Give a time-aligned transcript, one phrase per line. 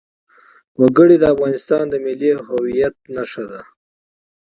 [0.81, 3.61] وګړي د افغانستان د ملي هویت نښه ده.